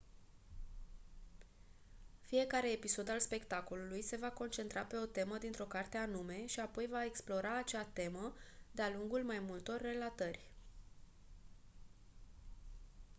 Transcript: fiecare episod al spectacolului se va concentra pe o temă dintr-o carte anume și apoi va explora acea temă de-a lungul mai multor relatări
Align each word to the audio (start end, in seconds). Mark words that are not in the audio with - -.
fiecare 2.21 2.71
episod 2.71 3.07
al 3.09 3.19
spectacolului 3.19 4.01
se 4.01 4.15
va 4.17 4.31
concentra 4.31 4.83
pe 4.83 4.95
o 4.97 5.05
temă 5.05 5.37
dintr-o 5.37 5.63
carte 5.65 5.97
anume 5.97 6.45
și 6.45 6.59
apoi 6.59 6.85
va 6.89 7.05
explora 7.05 7.57
acea 7.57 7.83
temă 7.93 8.33
de-a 8.71 8.89
lungul 8.89 9.23
mai 9.23 9.39
multor 9.39 9.81
relatări 9.81 10.39